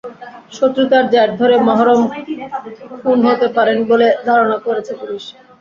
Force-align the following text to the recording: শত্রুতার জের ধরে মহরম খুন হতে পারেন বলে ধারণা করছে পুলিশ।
শত্রুতার 0.51 1.05
জের 1.13 1.29
ধরে 1.39 1.55
মহরম 1.67 2.01
খুন 3.01 3.19
হতে 3.27 3.47
পারেন 3.55 3.77
বলে 3.89 4.07
ধারণা 4.27 4.57
করছে 4.65 4.91
পুলিশ। 4.99 5.23